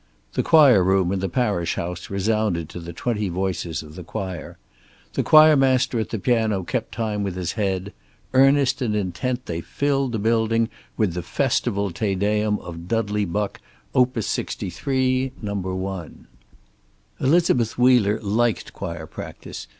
[0.33, 4.57] The choir room in the parish house resounded to the twenty voices of the choir.
[5.13, 7.93] The choir master at the piano kept time with his head.
[8.33, 13.59] Earnest and intent, they filled the building with the Festival Te Deum of Dudley Buck,
[13.93, 15.53] Opus 63, No.
[15.53, 16.25] 1.
[17.19, 19.67] Elizabeth Wheeler liked choir practice.